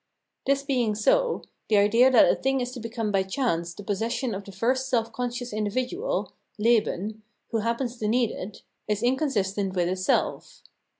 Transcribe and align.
This 0.47 0.63
being 0.63 0.95
so, 0.95 1.43
the 1.69 1.77
idea 1.77 2.09
that 2.09 2.27
a 2.27 2.33
thing 2.35 2.59
is 2.59 2.71
to 2.71 2.79
become 2.79 3.11
by 3.11 3.21
chance 3.21 3.71
the 3.75 3.83
possession 3.83 4.33
of 4.33 4.43
the 4.43 4.51
first 4.51 4.89
self 4.89 5.13
conscious 5.13 5.53
individual 5.53 6.33
(Lehen) 6.57 7.21
who 7.51 7.59
happens 7.59 7.97
to 7.97 8.07
need 8.07 8.31
it, 8.31 8.63
is 8.87 9.03
inconsistent 9.03 9.75
with 9.75 9.87
itself. 9.87 10.63